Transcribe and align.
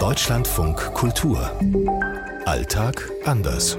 Deutschlandfunk 0.00 0.94
Kultur. 0.94 1.50
Alltag 2.46 3.10
anders. 3.26 3.76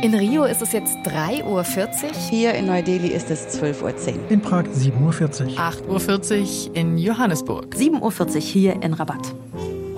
In 0.00 0.14
Rio 0.14 0.44
ist 0.44 0.62
es 0.62 0.72
jetzt 0.72 0.96
3.40 1.04 1.44
Uhr. 1.44 1.62
Hier 2.30 2.54
in 2.54 2.64
Neu-Delhi 2.64 3.08
ist 3.08 3.30
es 3.30 3.60
12.10 3.60 3.82
Uhr. 3.82 4.30
In 4.30 4.40
Prag 4.40 4.64
7.40 4.64 5.44
Uhr. 5.44 5.58
8.40 5.58 6.70
Uhr 6.70 6.74
in 6.76 6.96
Johannesburg. 6.96 7.74
7.40 7.74 8.34
Uhr 8.34 8.40
hier 8.40 8.82
in 8.82 8.94
Rabat. 8.94 9.34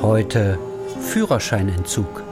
Heute 0.03 0.59
Führerscheinentzug. 1.01 2.25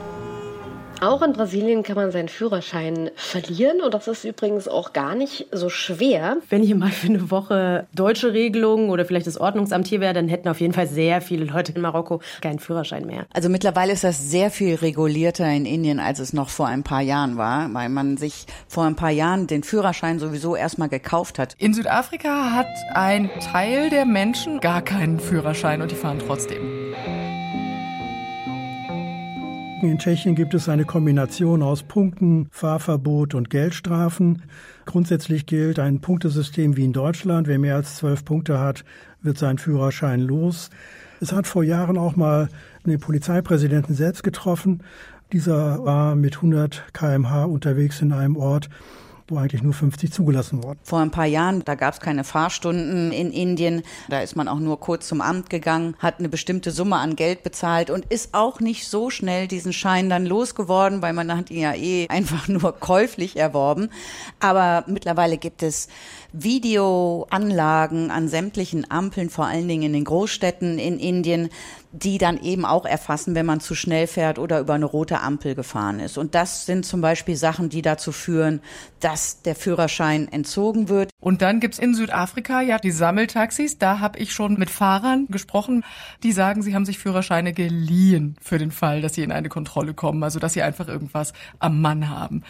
Auch 1.03 1.21
in 1.21 1.33
Brasilien 1.33 1.83
kann 1.83 1.97
man 1.97 2.11
seinen 2.11 2.29
Führerschein 2.29 3.11
verlieren 3.15 3.81
und 3.81 3.93
das 3.93 4.07
ist 4.07 4.23
übrigens 4.23 4.69
auch 4.69 4.93
gar 4.93 5.15
nicht 5.15 5.47
so 5.51 5.67
schwer. 5.67 6.37
Wenn 6.49 6.63
hier 6.63 6.77
mal 6.77 6.91
für 6.91 7.07
eine 7.07 7.29
Woche 7.29 7.87
deutsche 7.93 8.31
Regelungen 8.31 8.89
oder 8.89 9.03
vielleicht 9.03 9.27
das 9.27 9.37
Ordnungsamt 9.37 9.85
hier 9.85 9.99
wäre, 9.99 10.13
dann 10.13 10.29
hätten 10.29 10.47
auf 10.47 10.61
jeden 10.61 10.71
Fall 10.71 10.87
sehr 10.87 11.19
viele 11.19 11.43
Leute 11.43 11.73
in 11.73 11.81
Marokko 11.81 12.21
keinen 12.39 12.59
Führerschein 12.59 13.05
mehr. 13.05 13.25
Also 13.33 13.49
mittlerweile 13.49 13.91
ist 13.91 14.05
das 14.05 14.31
sehr 14.31 14.49
viel 14.49 14.75
regulierter 14.75 15.45
in 15.51 15.65
Indien, 15.65 15.99
als 15.99 16.19
es 16.19 16.31
noch 16.31 16.47
vor 16.47 16.67
ein 16.67 16.83
paar 16.83 17.01
Jahren 17.01 17.35
war, 17.35 17.73
weil 17.73 17.89
man 17.89 18.15
sich 18.15 18.45
vor 18.69 18.85
ein 18.85 18.95
paar 18.95 19.11
Jahren 19.11 19.45
den 19.47 19.63
Führerschein 19.63 20.19
sowieso 20.19 20.55
erstmal 20.55 20.87
gekauft 20.87 21.37
hat. 21.37 21.55
In 21.57 21.73
Südafrika 21.73 22.51
hat 22.51 22.67
ein 22.93 23.29
Teil 23.51 23.89
der 23.89 24.05
Menschen 24.05 24.61
gar 24.61 24.81
keinen 24.81 25.19
Führerschein 25.19 25.81
und 25.81 25.91
die 25.91 25.95
fahren 25.95 26.19
trotzdem. 26.25 26.82
In 29.83 29.99
Tschechien 29.99 30.33
gibt 30.33 30.53
es 30.53 30.69
eine 30.69 30.85
Kombination 30.85 31.61
aus 31.61 31.83
Punkten, 31.83 32.47
Fahrverbot 32.51 33.35
und 33.35 33.49
Geldstrafen. 33.49 34.43
Grundsätzlich 34.85 35.45
gilt 35.45 35.77
ein 35.77 35.99
Punktesystem 35.99 36.77
wie 36.77 36.85
in 36.85 36.93
Deutschland. 36.93 37.49
Wer 37.49 37.59
mehr 37.59 37.75
als 37.75 37.97
zwölf 37.97 38.23
Punkte 38.23 38.59
hat, 38.59 38.85
wird 39.21 39.37
seinen 39.37 39.57
Führerschein 39.57 40.21
los. 40.21 40.69
Es 41.19 41.33
hat 41.33 41.47
vor 41.47 41.65
Jahren 41.65 41.97
auch 41.97 42.15
mal 42.15 42.47
den 42.85 42.97
Polizeipräsidenten 43.01 43.93
selbst 43.93 44.23
getroffen. 44.23 44.83
Dieser 45.33 45.83
war 45.83 46.15
mit 46.15 46.37
100 46.37 46.93
kmh 46.93 47.43
unterwegs 47.43 48.01
in 48.01 48.13
einem 48.13 48.37
Ort, 48.37 48.69
wo 49.27 49.37
eigentlich 49.37 49.63
nur 49.63 49.73
50 49.73 50.11
zugelassen 50.11 50.63
wurden. 50.63 50.79
Vor 50.83 50.99
ein 50.99 51.11
paar 51.11 51.25
Jahren, 51.25 51.63
da 51.63 51.75
gab 51.75 51.93
es 51.93 51.99
keine 51.99 52.23
Fahrstunden 52.23 53.11
in 53.11 53.31
Indien. 53.31 53.83
Da 54.09 54.19
ist 54.19 54.35
man 54.35 54.47
auch 54.47 54.59
nur 54.59 54.79
kurz 54.79 55.07
zum 55.07 55.21
Amt 55.21 55.49
gegangen, 55.49 55.95
hat 55.99 56.19
eine 56.19 56.29
bestimmte 56.29 56.71
Summe 56.71 56.97
an 56.97 57.15
Geld 57.15 57.43
bezahlt 57.43 57.89
und 57.89 58.05
ist 58.05 58.33
auch 58.33 58.59
nicht 58.59 58.87
so 58.87 59.09
schnell 59.09 59.47
diesen 59.47 59.73
Schein 59.73 60.09
dann 60.09 60.25
losgeworden, 60.25 61.01
weil 61.01 61.13
man 61.13 61.35
hat 61.35 61.51
ihn 61.51 61.61
ja 61.61 61.73
eh 61.73 62.07
einfach 62.09 62.47
nur 62.47 62.73
käuflich 62.79 63.37
erworben. 63.37 63.89
Aber 64.39 64.83
mittlerweile 64.87 65.37
gibt 65.37 65.63
es 65.63 65.87
Videoanlagen 66.33 68.09
an 68.11 68.27
sämtlichen 68.27 68.89
Ampeln, 68.89 69.29
vor 69.29 69.45
allen 69.45 69.67
Dingen 69.67 69.83
in 69.83 69.93
den 69.93 70.03
Großstädten 70.03 70.79
in 70.79 70.99
Indien, 70.99 71.49
die 71.93 72.17
dann 72.17 72.41
eben 72.41 72.65
auch 72.65 72.85
erfassen, 72.85 73.35
wenn 73.35 73.45
man 73.45 73.59
zu 73.59 73.75
schnell 73.75 74.07
fährt 74.07 74.39
oder 74.39 74.59
über 74.59 74.73
eine 74.73 74.85
rote 74.85 75.21
Ampel 75.21 75.53
gefahren 75.53 75.99
ist. 75.99 76.17
Und 76.17 76.33
das 76.33 76.65
sind 76.65 76.87
zum 76.87 77.01
Beispiel 77.01 77.35
Sachen, 77.35 77.69
die 77.69 77.83
dazu 77.83 78.11
führen, 78.11 78.61
dass 78.99 79.43
der 79.43 79.55
Führerschein 79.55 80.27
entzogen 80.27 80.89
wird. 80.89 81.11
Und 81.19 81.43
dann 81.43 81.59
gibt's 81.59 81.77
in 81.77 81.93
Südafrika 81.93 82.61
ja 82.61 82.79
die 82.79 82.89
Sammeltaxis. 82.89 83.77
Da 83.77 83.99
habe 83.99 84.17
ich 84.17 84.33
schon 84.33 84.55
mit 84.55 84.71
Fahrern 84.71 85.27
gesprochen, 85.29 85.85
die 86.23 86.31
sagen, 86.31 86.63
sie 86.63 86.73
haben 86.73 86.85
sich 86.85 86.97
Führerscheine 86.97 87.53
geliehen 87.53 88.37
für 88.41 88.57
den 88.57 88.71
Fall, 88.71 89.01
dass 89.01 89.13
sie 89.13 89.21
in 89.21 89.31
eine 89.31 89.49
Kontrolle 89.49 89.93
kommen, 89.93 90.23
also 90.23 90.39
dass 90.39 90.53
sie 90.53 90.63
einfach 90.63 90.87
irgendwas 90.87 91.33
am 91.59 91.79
Mann 91.79 92.09
haben. 92.09 92.41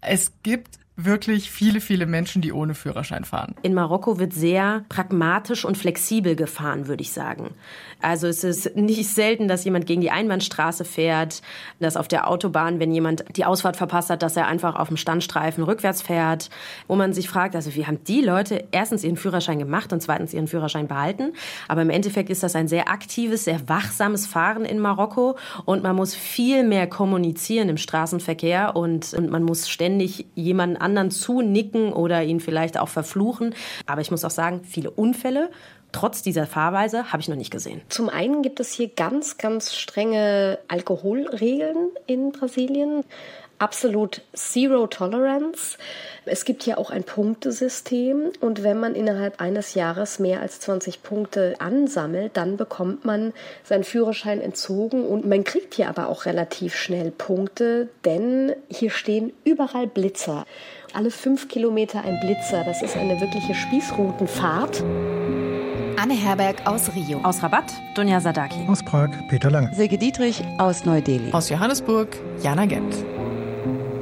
Es 0.00 0.32
gibt 0.42 0.78
wirklich 0.96 1.50
viele, 1.50 1.80
viele 1.80 2.06
Menschen, 2.06 2.40
die 2.40 2.52
ohne 2.52 2.74
Führerschein 2.74 3.24
fahren. 3.24 3.54
In 3.62 3.74
Marokko 3.74 4.18
wird 4.18 4.32
sehr 4.32 4.84
pragmatisch 4.88 5.64
und 5.64 5.76
flexibel 5.76 6.36
gefahren, 6.36 6.88
würde 6.88 7.02
ich 7.02 7.12
sagen. 7.12 7.50
Also 8.00 8.26
es 8.26 8.44
ist 8.44 8.76
nicht 8.76 9.08
selten, 9.08 9.48
dass 9.48 9.64
jemand 9.64 9.86
gegen 9.86 10.00
die 10.00 10.10
Einbahnstraße 10.10 10.84
fährt, 10.84 11.42
dass 11.80 11.96
auf 11.96 12.08
der 12.08 12.28
Autobahn, 12.28 12.78
wenn 12.80 12.92
jemand 12.92 13.24
die 13.36 13.44
Ausfahrt 13.44 13.76
verpasst 13.76 14.10
hat, 14.10 14.22
dass 14.22 14.36
er 14.36 14.46
einfach 14.46 14.74
auf 14.76 14.88
dem 14.88 14.96
Standstreifen 14.96 15.64
rückwärts 15.64 16.02
fährt, 16.02 16.50
wo 16.88 16.96
man 16.96 17.12
sich 17.12 17.28
fragt, 17.28 17.54
also 17.56 17.74
wie 17.74 17.86
haben 17.86 18.02
die 18.04 18.20
Leute 18.20 18.64
erstens 18.70 19.04
ihren 19.04 19.16
Führerschein 19.16 19.58
gemacht 19.58 19.92
und 19.92 20.02
zweitens 20.02 20.32
ihren 20.32 20.46
Führerschein 20.46 20.88
behalten? 20.88 21.32
Aber 21.68 21.82
im 21.82 21.90
Endeffekt 21.90 22.30
ist 22.30 22.42
das 22.42 22.56
ein 22.56 22.68
sehr 22.68 22.88
aktives, 22.88 23.44
sehr 23.44 23.68
wachsames 23.68 24.26
Fahren 24.26 24.64
in 24.64 24.78
Marokko 24.78 25.36
und 25.64 25.82
man 25.82 25.96
muss 25.96 26.14
viel 26.14 26.64
mehr 26.64 26.86
kommunizieren 26.86 27.68
im 27.68 27.76
Straßenverkehr 27.76 28.76
und, 28.76 29.12
und 29.14 29.30
man 29.30 29.42
muss 29.42 29.68
ständig 29.68 30.26
jemanden 30.34 30.76
anderen 30.86 31.10
zunicken 31.10 31.92
oder 31.92 32.22
ihn 32.22 32.40
vielleicht 32.40 32.78
auch 32.78 32.88
verfluchen. 32.88 33.54
Aber 33.84 34.00
ich 34.00 34.10
muss 34.10 34.24
auch 34.24 34.30
sagen, 34.30 34.62
viele 34.64 34.90
Unfälle 34.90 35.50
trotz 35.92 36.22
dieser 36.22 36.46
Fahrweise 36.46 37.12
habe 37.12 37.20
ich 37.20 37.28
noch 37.28 37.36
nicht 37.36 37.50
gesehen. 37.50 37.80
Zum 37.88 38.08
einen 38.08 38.42
gibt 38.42 38.60
es 38.60 38.72
hier 38.72 38.88
ganz, 38.88 39.38
ganz 39.38 39.74
strenge 39.74 40.58
Alkoholregeln 40.68 41.88
in 42.06 42.32
Brasilien. 42.32 43.04
Absolut 43.58 44.20
Zero 44.34 44.86
Tolerance. 44.86 45.78
Es 46.26 46.44
gibt 46.44 46.64
hier 46.64 46.76
auch 46.76 46.90
ein 46.90 47.04
Punktesystem 47.04 48.32
und 48.40 48.62
wenn 48.62 48.78
man 48.78 48.94
innerhalb 48.94 49.40
eines 49.40 49.72
Jahres 49.72 50.18
mehr 50.18 50.42
als 50.42 50.60
20 50.60 51.02
Punkte 51.02 51.54
ansammelt, 51.58 52.36
dann 52.36 52.58
bekommt 52.58 53.06
man 53.06 53.32
seinen 53.64 53.84
Führerschein 53.84 54.42
entzogen 54.42 55.06
und 55.06 55.26
man 55.26 55.44
kriegt 55.44 55.74
hier 55.74 55.88
aber 55.88 56.08
auch 56.08 56.26
relativ 56.26 56.74
schnell 56.74 57.10
Punkte, 57.10 57.88
denn 58.04 58.54
hier 58.68 58.90
stehen 58.90 59.32
überall 59.44 59.86
Blitzer. 59.86 60.44
Alle 60.92 61.10
fünf 61.10 61.48
Kilometer 61.48 62.04
ein 62.04 62.20
Blitzer. 62.20 62.62
Das 62.64 62.82
ist 62.82 62.96
eine 62.96 63.18
wirkliche 63.20 63.54
Spießrutenfahrt. 63.54 64.82
Anne 65.98 66.14
Herberg 66.14 66.66
aus 66.66 66.94
Rio. 66.94 67.22
Aus 67.22 67.42
Rabat, 67.42 67.72
Dunja 67.94 68.20
Sadaki. 68.20 68.66
Aus 68.68 68.84
Prag, 68.84 69.08
Peter 69.28 69.50
Lange. 69.50 69.74
Silke 69.74 69.96
Dietrich 69.96 70.44
aus 70.58 70.84
Neu-Delhi. 70.84 71.32
Aus 71.32 71.48
Johannesburg, 71.48 72.14
Jana 72.42 72.66
Gent. 72.66 72.94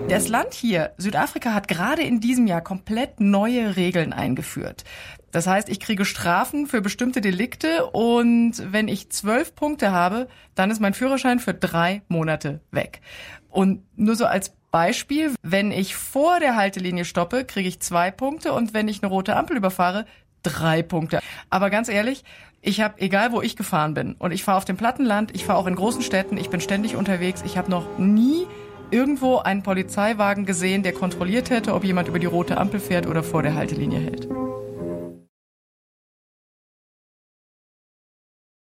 Das 0.08 0.26
Land 0.26 0.54
hier, 0.54 0.92
Südafrika, 0.98 1.54
hat 1.54 1.68
gerade 1.68 2.02
in 2.02 2.20
diesem 2.20 2.48
Jahr 2.48 2.62
komplett 2.62 3.20
neue 3.20 3.76
Regeln 3.76 4.12
eingeführt. 4.12 4.82
Das 5.30 5.46
heißt, 5.46 5.68
ich 5.68 5.78
kriege 5.78 6.04
Strafen 6.04 6.66
für 6.66 6.80
bestimmte 6.80 7.20
Delikte 7.20 7.86
und 7.86 8.54
wenn 8.72 8.88
ich 8.88 9.10
zwölf 9.10 9.54
Punkte 9.54 9.92
habe, 9.92 10.26
dann 10.56 10.72
ist 10.72 10.80
mein 10.80 10.94
Führerschein 10.94 11.38
für 11.38 11.54
drei 11.54 12.02
Monate 12.08 12.60
weg. 12.72 13.02
Und 13.50 13.84
nur 13.96 14.16
so 14.16 14.26
als 14.26 14.52
Beispiel, 14.72 15.32
wenn 15.42 15.70
ich 15.70 15.94
vor 15.94 16.40
der 16.40 16.56
Haltelinie 16.56 17.04
stoppe, 17.04 17.44
kriege 17.44 17.68
ich 17.68 17.78
zwei 17.78 18.10
Punkte 18.10 18.52
und 18.52 18.74
wenn 18.74 18.88
ich 18.88 19.04
eine 19.04 19.10
rote 19.10 19.36
Ampel 19.36 19.56
überfahre, 19.56 20.04
drei 20.44 20.82
Punkte. 20.82 21.20
Aber 21.50 21.70
ganz 21.70 21.88
ehrlich, 21.88 22.22
ich 22.62 22.80
habe, 22.80 22.94
egal 22.98 23.32
wo 23.32 23.42
ich 23.42 23.56
gefahren 23.56 23.94
bin, 23.94 24.14
und 24.18 24.32
ich 24.32 24.44
fahre 24.44 24.58
auf 24.58 24.64
dem 24.64 24.76
Plattenland, 24.76 25.34
ich 25.34 25.44
fahre 25.44 25.58
auch 25.58 25.66
in 25.66 25.74
großen 25.74 26.02
Städten, 26.02 26.36
ich 26.36 26.50
bin 26.50 26.60
ständig 26.60 26.96
unterwegs, 26.96 27.42
ich 27.44 27.58
habe 27.58 27.70
noch 27.70 27.98
nie 27.98 28.46
irgendwo 28.90 29.38
einen 29.38 29.62
Polizeiwagen 29.62 30.46
gesehen, 30.46 30.82
der 30.82 30.92
kontrolliert 30.92 31.50
hätte, 31.50 31.74
ob 31.74 31.84
jemand 31.84 32.08
über 32.08 32.18
die 32.18 32.26
rote 32.26 32.56
Ampel 32.56 32.80
fährt 32.80 33.06
oder 33.06 33.22
vor 33.22 33.42
der 33.42 33.54
Haltelinie 33.54 33.98
hält. 33.98 34.28